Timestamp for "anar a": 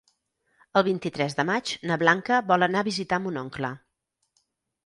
2.69-2.89